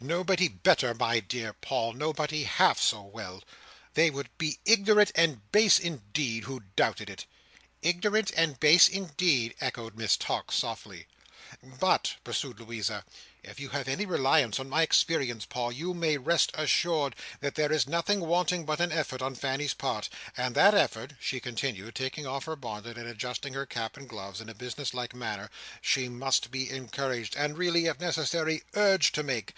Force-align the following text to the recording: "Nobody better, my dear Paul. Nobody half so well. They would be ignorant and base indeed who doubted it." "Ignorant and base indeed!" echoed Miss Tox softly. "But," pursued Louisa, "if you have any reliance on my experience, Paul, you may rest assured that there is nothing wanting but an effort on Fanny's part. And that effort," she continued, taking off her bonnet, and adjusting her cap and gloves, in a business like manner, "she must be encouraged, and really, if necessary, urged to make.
"Nobody 0.00 0.48
better, 0.48 0.94
my 0.94 1.20
dear 1.20 1.52
Paul. 1.54 1.92
Nobody 1.92 2.44
half 2.44 2.78
so 2.80 3.02
well. 3.02 3.42
They 3.94 4.10
would 4.10 4.28
be 4.36 4.58
ignorant 4.64 5.12
and 5.14 5.50
base 5.52 5.78
indeed 5.78 6.44
who 6.44 6.60
doubted 6.76 7.08
it." 7.08 7.24
"Ignorant 7.82 8.32
and 8.36 8.58
base 8.58 8.88
indeed!" 8.88 9.54
echoed 9.60 9.96
Miss 9.96 10.16
Tox 10.16 10.56
softly. 10.56 11.06
"But," 11.78 12.16
pursued 12.24 12.58
Louisa, 12.58 13.04
"if 13.42 13.60
you 13.60 13.70
have 13.70 13.86
any 13.88 14.04
reliance 14.06 14.58
on 14.58 14.68
my 14.68 14.82
experience, 14.82 15.44
Paul, 15.46 15.72
you 15.72 15.94
may 15.94 16.16
rest 16.18 16.50
assured 16.54 17.14
that 17.40 17.54
there 17.54 17.72
is 17.72 17.86
nothing 17.86 18.20
wanting 18.20 18.64
but 18.66 18.80
an 18.80 18.92
effort 18.92 19.22
on 19.22 19.34
Fanny's 19.34 19.74
part. 19.74 20.08
And 20.36 20.54
that 20.54 20.74
effort," 20.74 21.14
she 21.20 21.38
continued, 21.38 21.94
taking 21.94 22.26
off 22.26 22.44
her 22.44 22.56
bonnet, 22.56 22.96
and 22.98 23.06
adjusting 23.06 23.54
her 23.54 23.66
cap 23.66 23.96
and 23.96 24.08
gloves, 24.08 24.40
in 24.40 24.48
a 24.48 24.54
business 24.54 24.92
like 24.94 25.14
manner, 25.14 25.48
"she 25.80 26.08
must 26.08 26.50
be 26.50 26.68
encouraged, 26.70 27.36
and 27.36 27.56
really, 27.58 27.86
if 27.86 28.00
necessary, 28.00 28.62
urged 28.74 29.14
to 29.14 29.22
make. 29.22 29.54